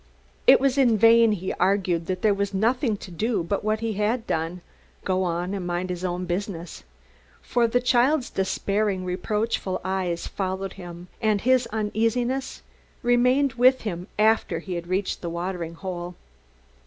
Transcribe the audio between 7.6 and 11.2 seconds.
the child's despairing, reproachful eyes followed him